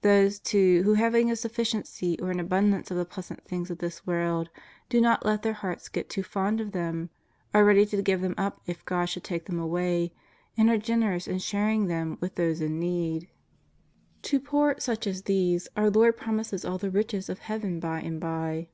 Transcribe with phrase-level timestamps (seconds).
[0.00, 4.06] Those, too, who having a sufficiency or an abundance of the pleasant things of this
[4.06, 4.48] world,
[4.88, 7.10] do not let their hearts get too fond of them,
[7.52, 10.14] are ready to give them up if God should take them away,
[10.56, 13.28] and are generous in sharing them with those in need.
[14.22, 14.82] To poor, ^02 JESUS OF NAZABETH.
[14.96, 18.68] such as these, our Lord promises all the riches of Heaven by and by.